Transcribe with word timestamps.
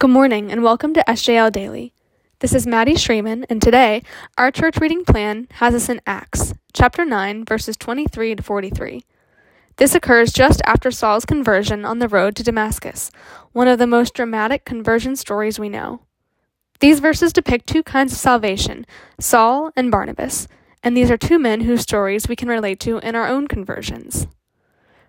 Good 0.00 0.10
morning 0.10 0.52
and 0.52 0.62
welcome 0.62 0.94
to 0.94 1.02
SJL 1.08 1.50
Daily. 1.50 1.92
This 2.38 2.54
is 2.54 2.68
Maddy 2.68 2.94
Shreeman, 2.94 3.44
and 3.50 3.60
today 3.60 4.04
our 4.36 4.52
church 4.52 4.76
reading 4.76 5.04
plan 5.04 5.48
has 5.54 5.74
us 5.74 5.88
in 5.88 6.00
Acts, 6.06 6.54
chapter 6.72 7.04
9, 7.04 7.44
verses 7.44 7.76
23 7.76 8.36
to 8.36 8.42
43. 8.44 9.02
This 9.74 9.96
occurs 9.96 10.32
just 10.32 10.62
after 10.64 10.92
Saul's 10.92 11.24
conversion 11.24 11.84
on 11.84 11.98
the 11.98 12.06
road 12.06 12.36
to 12.36 12.44
Damascus, 12.44 13.10
one 13.50 13.66
of 13.66 13.80
the 13.80 13.88
most 13.88 14.14
dramatic 14.14 14.64
conversion 14.64 15.16
stories 15.16 15.58
we 15.58 15.68
know. 15.68 16.02
These 16.78 17.00
verses 17.00 17.32
depict 17.32 17.66
two 17.66 17.82
kinds 17.82 18.12
of 18.12 18.18
salvation 18.18 18.86
Saul 19.18 19.72
and 19.74 19.90
Barnabas, 19.90 20.46
and 20.80 20.96
these 20.96 21.10
are 21.10 21.16
two 21.16 21.40
men 21.40 21.62
whose 21.62 21.80
stories 21.80 22.28
we 22.28 22.36
can 22.36 22.46
relate 22.46 22.78
to 22.80 22.98
in 22.98 23.16
our 23.16 23.26
own 23.26 23.48
conversions. 23.48 24.28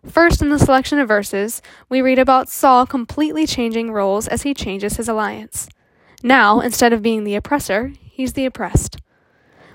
First, 0.05 0.41
in 0.41 0.50
the 0.50 0.59
selection 0.59 1.00
of 1.00 1.07
verses, 1.07 1.61
we 1.89 2.02
read 2.02 2.20
about 2.20 2.50
Saul 2.50 2.86
completely 2.86 3.45
changing 3.45 3.91
roles 3.91 4.27
as 4.27 4.43
he 4.43 4.54
changes 4.54 4.97
his 4.97 5.09
alliance. 5.09 5.68
Now, 6.24 6.60
instead 6.61 6.93
of 6.93 7.01
being 7.01 7.24
the 7.24 7.36
oppressor, 7.36 7.93
he's 8.01 8.33
the 8.33 8.46
oppressed. 8.46 8.97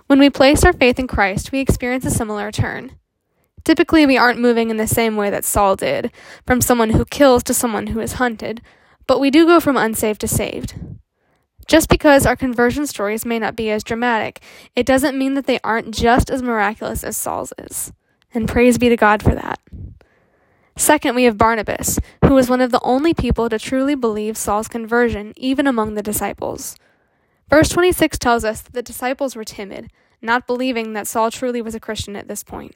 When 0.06 0.18
we 0.18 0.30
place 0.30 0.64
our 0.64 0.72
faith 0.72 0.98
in 0.98 1.06
Christ, 1.06 1.52
we 1.52 1.60
experience 1.60 2.04
a 2.04 2.10
similar 2.10 2.50
turn. 2.50 2.96
Typically, 3.64 4.04
we 4.04 4.18
aren't 4.18 4.40
moving 4.40 4.68
in 4.68 4.76
the 4.76 4.86
same 4.86 5.16
way 5.16 5.30
that 5.30 5.44
Saul 5.44 5.76
did, 5.76 6.10
from 6.46 6.60
someone 6.60 6.90
who 6.90 7.06
kills 7.06 7.42
to 7.44 7.54
someone 7.54 7.88
who 7.88 8.00
is 8.00 8.14
hunted, 8.14 8.60
but 9.06 9.20
we 9.20 9.30
do 9.30 9.46
go 9.46 9.60
from 9.60 9.76
unsaved 9.76 10.20
to 10.20 10.28
saved. 10.28 10.74
Just 11.66 11.88
because 11.88 12.26
our 12.26 12.36
conversion 12.36 12.86
stories 12.86 13.24
may 13.24 13.38
not 13.38 13.56
be 13.56 13.70
as 13.70 13.82
dramatic, 13.82 14.42
it 14.76 14.84
doesn't 14.84 15.18
mean 15.18 15.32
that 15.34 15.46
they 15.46 15.60
aren't 15.64 15.94
just 15.94 16.28
as 16.28 16.42
miraculous 16.42 17.02
as 17.02 17.16
Saul's 17.16 17.54
is. 17.58 17.92
And 18.34 18.48
praise 18.48 18.76
be 18.76 18.90
to 18.90 18.96
God 18.96 19.22
for 19.22 19.34
that. 19.34 19.60
Second, 20.76 21.14
we 21.14 21.24
have 21.24 21.38
Barnabas, 21.38 22.00
who 22.24 22.34
was 22.34 22.50
one 22.50 22.60
of 22.60 22.72
the 22.72 22.80
only 22.82 23.14
people 23.14 23.48
to 23.48 23.58
truly 23.58 23.94
believe 23.94 24.36
Saul's 24.36 24.68
conversion, 24.68 25.32
even 25.36 25.66
among 25.66 25.94
the 25.94 26.02
disciples. 26.02 26.76
Verse 27.48 27.68
26 27.68 28.18
tells 28.18 28.44
us 28.44 28.62
that 28.62 28.72
the 28.72 28.82
disciples 28.82 29.36
were 29.36 29.44
timid, 29.44 29.90
not 30.20 30.46
believing 30.46 30.92
that 30.92 31.06
Saul 31.06 31.30
truly 31.30 31.62
was 31.62 31.74
a 31.74 31.80
Christian 31.80 32.16
at 32.16 32.26
this 32.26 32.42
point. 32.42 32.74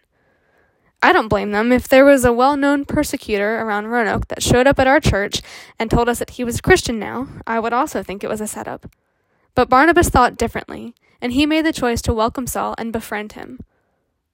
I 1.03 1.13
don't 1.13 1.29
blame 1.29 1.53
them. 1.53 1.73
If 1.73 1.89
there 1.89 2.05
was 2.05 2.25
a 2.25 2.33
well 2.33 2.57
known 2.57 2.85
persecutor 2.85 3.61
around 3.61 3.87
Roanoke 3.87 4.29
that 4.29 4.43
showed 4.43 4.67
up 4.67 4.79
at 4.79 4.87
our 4.87 5.01
church 5.01 5.43
and 5.79 5.91
told 5.91 6.09
us 6.09 6.19
that 6.19 6.31
he 6.31 6.45
was 6.45 6.59
a 6.59 6.63
Christian 6.63 6.99
now, 6.99 7.29
I 7.47 7.61
would 7.61 7.73
also 7.73 8.03
think 8.03 8.23
it 8.23 8.31
was 8.31 8.41
a 8.41 8.49
setup. 8.49 8.91
But 9.55 9.69
Barnabas 9.69 10.09
thought 10.09 10.37
differently, 10.37 10.95
and 11.21 11.33
he 11.33 11.47
made 11.47 11.65
the 11.65 11.73
choice 11.73 12.03
to 12.03 12.13
welcome 12.13 12.47
Saul 12.47 12.75
and 12.79 12.93
befriend 12.93 13.33
him. 13.33 13.61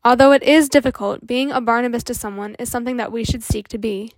Although 0.04 0.32
it 0.32 0.42
is 0.42 0.68
difficult, 0.68 1.26
being 1.26 1.50
a 1.50 1.62
Barnabas 1.62 2.04
to 2.04 2.14
someone 2.14 2.56
is 2.56 2.68
something 2.68 2.98
that 2.98 3.10
we 3.10 3.24
should 3.24 3.42
seek 3.42 3.68
to 3.68 3.78
be. 3.78 4.12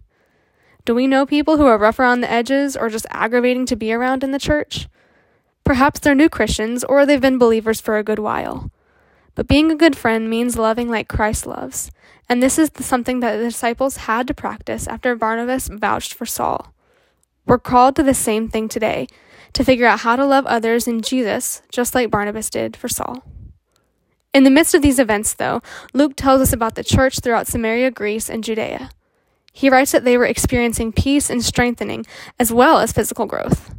Do 0.84 0.94
we 0.94 1.06
know 1.06 1.26
people 1.26 1.56
who 1.56 1.66
are 1.66 1.78
rough 1.78 1.98
around 1.98 2.20
the 2.20 2.30
edges 2.30 2.76
or 2.76 2.88
just 2.88 3.06
aggravating 3.10 3.66
to 3.66 3.76
be 3.76 3.92
around 3.92 4.24
in 4.24 4.32
the 4.32 4.38
church? 4.38 4.88
Perhaps 5.62 6.00
they're 6.00 6.14
new 6.14 6.28
Christians 6.28 6.82
or 6.84 7.06
they've 7.06 7.20
been 7.20 7.38
believers 7.38 7.80
for 7.80 7.98
a 7.98 8.04
good 8.04 8.18
while. 8.18 8.70
But 9.36 9.48
being 9.48 9.70
a 9.70 9.76
good 9.76 9.96
friend 9.96 10.30
means 10.30 10.56
loving 10.56 10.88
like 10.88 11.08
Christ 11.08 11.46
loves, 11.46 11.90
and 12.28 12.42
this 12.42 12.58
is 12.58 12.70
something 12.80 13.20
that 13.20 13.36
the 13.36 13.44
disciples 13.44 13.98
had 13.98 14.26
to 14.28 14.34
practice 14.34 14.88
after 14.88 15.14
Barnabas 15.14 15.68
vouched 15.68 16.14
for 16.14 16.26
Saul. 16.26 16.72
We're 17.46 17.58
called 17.58 17.94
to 17.96 18.02
the 18.02 18.14
same 18.14 18.48
thing 18.48 18.68
today 18.68 19.06
to 19.52 19.62
figure 19.62 19.86
out 19.86 20.00
how 20.00 20.16
to 20.16 20.24
love 20.24 20.46
others 20.46 20.88
in 20.88 21.02
Jesus, 21.02 21.62
just 21.70 21.94
like 21.94 22.10
Barnabas 22.10 22.48
did 22.50 22.76
for 22.76 22.88
Saul. 22.88 23.22
In 24.36 24.44
the 24.44 24.50
midst 24.50 24.74
of 24.74 24.82
these 24.82 24.98
events, 24.98 25.32
though, 25.32 25.62
Luke 25.94 26.12
tells 26.14 26.42
us 26.42 26.52
about 26.52 26.74
the 26.74 26.84
church 26.84 27.20
throughout 27.20 27.46
Samaria, 27.46 27.90
Greece, 27.90 28.28
and 28.28 28.44
Judea. 28.44 28.90
He 29.54 29.70
writes 29.70 29.92
that 29.92 30.04
they 30.04 30.18
were 30.18 30.26
experiencing 30.26 30.92
peace 30.92 31.30
and 31.30 31.42
strengthening, 31.42 32.04
as 32.38 32.52
well 32.52 32.78
as 32.78 32.92
physical 32.92 33.24
growth. 33.24 33.74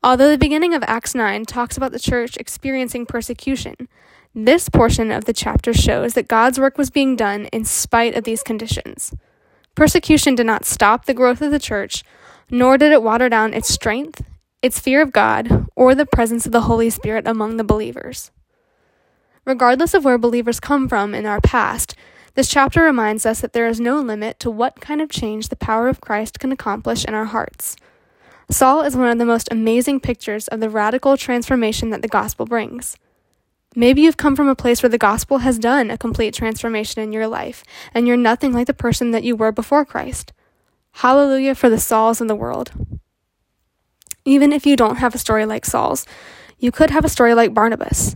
Although 0.00 0.30
the 0.30 0.38
beginning 0.38 0.72
of 0.72 0.84
Acts 0.86 1.16
9 1.16 1.46
talks 1.46 1.76
about 1.76 1.90
the 1.90 1.98
church 1.98 2.36
experiencing 2.36 3.06
persecution, 3.06 3.88
this 4.32 4.68
portion 4.68 5.10
of 5.10 5.24
the 5.24 5.32
chapter 5.32 5.74
shows 5.74 6.14
that 6.14 6.28
God's 6.28 6.60
work 6.60 6.78
was 6.78 6.90
being 6.90 7.16
done 7.16 7.46
in 7.46 7.64
spite 7.64 8.14
of 8.14 8.22
these 8.22 8.44
conditions. 8.44 9.12
Persecution 9.74 10.36
did 10.36 10.46
not 10.46 10.64
stop 10.64 11.06
the 11.06 11.12
growth 11.12 11.42
of 11.42 11.50
the 11.50 11.58
church, 11.58 12.04
nor 12.48 12.78
did 12.78 12.92
it 12.92 13.02
water 13.02 13.28
down 13.28 13.52
its 13.52 13.68
strength, 13.68 14.22
its 14.62 14.78
fear 14.78 15.02
of 15.02 15.10
God, 15.10 15.66
or 15.74 15.96
the 15.96 16.06
presence 16.06 16.46
of 16.46 16.52
the 16.52 16.68
Holy 16.70 16.88
Spirit 16.88 17.26
among 17.26 17.56
the 17.56 17.64
believers. 17.64 18.30
Regardless 19.44 19.92
of 19.92 20.04
where 20.04 20.18
believers 20.18 20.60
come 20.60 20.88
from 20.88 21.14
in 21.14 21.26
our 21.26 21.40
past, 21.40 21.96
this 22.34 22.48
chapter 22.48 22.82
reminds 22.82 23.26
us 23.26 23.40
that 23.40 23.52
there 23.52 23.66
is 23.66 23.80
no 23.80 24.00
limit 24.00 24.38
to 24.40 24.50
what 24.50 24.80
kind 24.80 25.00
of 25.00 25.10
change 25.10 25.48
the 25.48 25.56
power 25.56 25.88
of 25.88 26.00
Christ 26.00 26.38
can 26.38 26.52
accomplish 26.52 27.04
in 27.04 27.12
our 27.12 27.24
hearts. 27.24 27.76
Saul 28.50 28.82
is 28.82 28.96
one 28.96 29.08
of 29.08 29.18
the 29.18 29.24
most 29.24 29.48
amazing 29.50 29.98
pictures 29.98 30.46
of 30.48 30.60
the 30.60 30.70
radical 30.70 31.16
transformation 31.16 31.90
that 31.90 32.02
the 32.02 32.08
gospel 32.08 32.46
brings. 32.46 32.96
Maybe 33.74 34.02
you've 34.02 34.16
come 34.16 34.36
from 34.36 34.48
a 34.48 34.54
place 34.54 34.82
where 34.82 34.90
the 34.90 34.98
gospel 34.98 35.38
has 35.38 35.58
done 35.58 35.90
a 35.90 35.98
complete 35.98 36.34
transformation 36.34 37.02
in 37.02 37.12
your 37.12 37.26
life, 37.26 37.64
and 37.92 38.06
you're 38.06 38.16
nothing 38.16 38.52
like 38.52 38.66
the 38.66 38.74
person 38.74 39.10
that 39.10 39.24
you 39.24 39.34
were 39.34 39.50
before 39.50 39.84
Christ. 39.84 40.32
Hallelujah 40.92 41.54
for 41.54 41.68
the 41.68 41.80
Sauls 41.80 42.20
in 42.20 42.26
the 42.26 42.36
world. 42.36 42.70
Even 44.24 44.52
if 44.52 44.66
you 44.66 44.76
don't 44.76 44.96
have 44.96 45.14
a 45.14 45.18
story 45.18 45.46
like 45.46 45.64
Saul's, 45.64 46.06
you 46.58 46.70
could 46.70 46.90
have 46.90 47.04
a 47.04 47.08
story 47.08 47.34
like 47.34 47.54
Barnabas. 47.54 48.14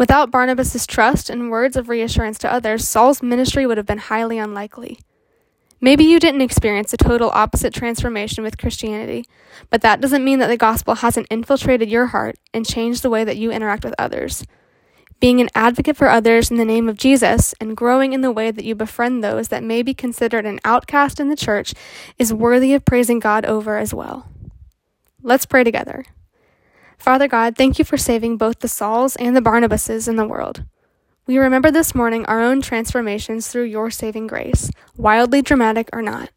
Without 0.00 0.30
Barnabas' 0.30 0.86
trust 0.86 1.28
and 1.28 1.50
words 1.50 1.76
of 1.76 1.90
reassurance 1.90 2.38
to 2.38 2.50
others, 2.50 2.88
Saul's 2.88 3.22
ministry 3.22 3.66
would 3.66 3.76
have 3.76 3.84
been 3.84 3.98
highly 3.98 4.38
unlikely. 4.38 4.98
Maybe 5.78 6.04
you 6.04 6.18
didn't 6.18 6.40
experience 6.40 6.94
a 6.94 6.96
total 6.96 7.28
opposite 7.34 7.74
transformation 7.74 8.42
with 8.42 8.56
Christianity, 8.56 9.26
but 9.68 9.82
that 9.82 10.00
doesn't 10.00 10.24
mean 10.24 10.38
that 10.38 10.46
the 10.46 10.56
gospel 10.56 10.94
hasn't 10.94 11.26
infiltrated 11.30 11.90
your 11.90 12.06
heart 12.06 12.36
and 12.54 12.64
changed 12.64 13.02
the 13.02 13.10
way 13.10 13.24
that 13.24 13.36
you 13.36 13.50
interact 13.50 13.84
with 13.84 13.94
others. 13.98 14.46
Being 15.20 15.38
an 15.38 15.50
advocate 15.54 15.98
for 15.98 16.08
others 16.08 16.50
in 16.50 16.56
the 16.56 16.64
name 16.64 16.88
of 16.88 16.96
Jesus 16.96 17.54
and 17.60 17.76
growing 17.76 18.14
in 18.14 18.22
the 18.22 18.32
way 18.32 18.50
that 18.50 18.64
you 18.64 18.74
befriend 18.74 19.22
those 19.22 19.48
that 19.48 19.62
may 19.62 19.82
be 19.82 19.92
considered 19.92 20.46
an 20.46 20.60
outcast 20.64 21.20
in 21.20 21.28
the 21.28 21.36
church 21.36 21.74
is 22.18 22.32
worthy 22.32 22.72
of 22.72 22.86
praising 22.86 23.18
God 23.18 23.44
over 23.44 23.76
as 23.76 23.92
well. 23.92 24.30
Let's 25.22 25.44
pray 25.44 25.62
together. 25.62 26.06
Father 27.00 27.28
God, 27.28 27.56
thank 27.56 27.78
you 27.78 27.84
for 27.86 27.96
saving 27.96 28.36
both 28.36 28.58
the 28.58 28.68
Sauls 28.68 29.16
and 29.16 29.34
the 29.34 29.40
Barnabases 29.40 30.06
in 30.06 30.16
the 30.16 30.26
world. 30.26 30.64
We 31.26 31.38
remember 31.38 31.70
this 31.70 31.94
morning 31.94 32.26
our 32.26 32.42
own 32.42 32.60
transformations 32.60 33.48
through 33.48 33.64
your 33.64 33.90
saving 33.90 34.26
grace, 34.26 34.70
wildly 34.98 35.40
dramatic 35.40 35.88
or 35.94 36.02
not. 36.02 36.28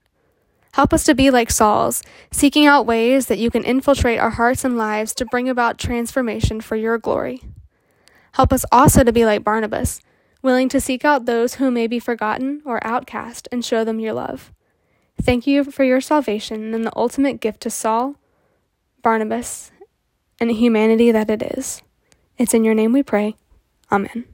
Help 0.72 0.94
us 0.94 1.04
to 1.04 1.14
be 1.14 1.30
like 1.30 1.52
Saul's, 1.52 2.02
seeking 2.32 2.66
out 2.66 2.86
ways 2.86 3.26
that 3.26 3.40
you 3.40 3.52
can 3.52 3.66
infiltrate 3.66 4.20
our 4.20 4.30
hearts 4.30 4.64
and 4.64 4.78
lives 4.78 5.14
to 5.16 5.26
bring 5.26 5.50
about 5.50 5.78
transformation 5.78 6.62
for 6.62 6.78
your 6.78 6.98
glory. 6.98 7.42
Help 8.32 8.54
us 8.54 8.64
also 8.72 9.04
to 9.04 9.12
be 9.12 9.26
like 9.26 9.44
Barnabas, 9.44 10.00
willing 10.42 10.70
to 10.70 10.80
seek 10.80 11.04
out 11.04 11.26
those 11.26 11.56
who 11.56 11.72
may 11.72 11.88
be 11.88 12.00
forgotten 12.00 12.62
or 12.66 12.82
outcast 12.88 13.50
and 13.52 13.66
show 13.66 13.84
them 13.84 14.00
your 14.00 14.14
love. 14.14 14.54
Thank 15.22 15.46
you 15.46 15.66
for 15.66 15.84
your 15.84 16.00
salvation 16.00 16.74
and 16.74 16.86
the 16.86 16.96
ultimate 16.96 17.42
gift 17.42 17.60
to 17.64 17.70
Saul, 17.70 18.16
Barnabas, 19.02 19.70
and 20.50 20.58
humanity 20.58 21.12
that 21.12 21.30
it 21.30 21.42
is. 21.42 21.82
It's 22.38 22.54
in 22.54 22.64
your 22.64 22.76
name 22.76 22.94
we 22.94 23.04
pray. 23.04 23.36
Amen. 23.92 24.26